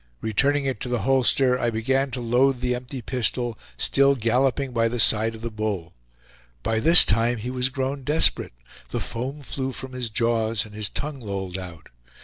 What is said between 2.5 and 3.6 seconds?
the empty pistol,